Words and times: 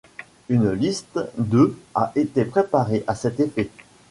Une 0.49 0.71
liste 0.71 1.19
de 1.37 1.77
a 1.93 2.11
été 2.15 2.43
préparée 2.43 3.03
à 3.05 3.13
cet 3.13 3.39
effet. 3.39 3.69